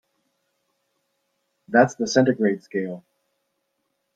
That's 1.67 1.93
the 1.93 2.07
centigrade 2.07 2.63
scale. 2.63 3.03